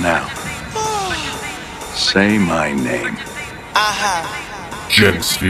now. 0.00 0.28
Say 1.94 2.38
my 2.38 2.72
name. 2.72 3.16
Aha. 3.74 4.86
James 4.88 5.40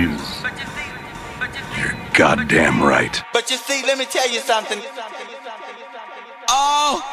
You're 1.78 1.96
goddamn 2.12 2.82
right. 2.82 3.22
But 3.32 3.50
you 3.50 3.56
see, 3.56 3.82
let 3.86 3.98
me 3.98 4.04
tell 4.04 4.28
you 4.30 4.40
something. 4.40 4.80
Oh. 6.48 7.09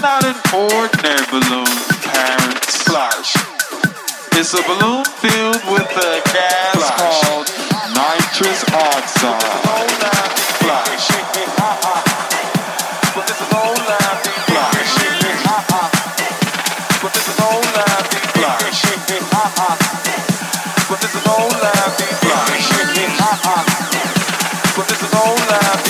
not 0.00 0.24
an 0.24 0.36
ordinary 0.54 1.26
balloon, 1.30 1.66
Parents, 2.00 2.82
flash! 2.84 3.36
It's 4.32 4.54
a 4.54 4.62
balloon 4.62 5.04
filled 5.04 5.62
with 5.72 5.90
a 5.92 6.22
gas 6.32 6.74
Flash. 6.74 7.20
called 7.22 7.48
nitrous 7.94 8.64
oxide. 8.72 9.42
Flash. 10.60 11.10
But 24.76 24.88
this 24.88 25.02
is 25.02 25.12
all 25.12 25.36
I 25.52 25.89